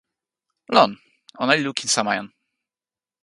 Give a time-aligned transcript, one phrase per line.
[0.75, 0.91] lon,
[1.43, 2.27] ona li lukin sama jan.